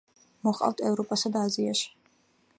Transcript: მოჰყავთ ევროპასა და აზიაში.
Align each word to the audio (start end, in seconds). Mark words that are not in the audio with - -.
მოჰყავთ 0.47 0.81
ევროპასა 0.91 1.33
და 1.37 1.45
აზიაში. 1.51 1.89